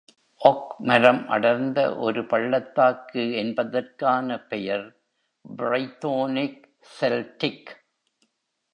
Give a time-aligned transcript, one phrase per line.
[0.41, 4.87] "Okay மரம் அடர்ந்த ஒரு பள்ளத்தாக்கு" என்பதற்கான பெயர்
[5.45, 6.55] Brythonic
[6.99, 7.59] Celtic.